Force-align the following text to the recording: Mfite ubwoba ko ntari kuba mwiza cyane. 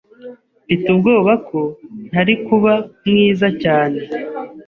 Mfite 0.63 0.85
ubwoba 0.95 1.33
ko 1.47 1.59
ntari 2.09 2.33
kuba 2.45 2.73
mwiza 3.07 3.47
cyane. 3.63 3.99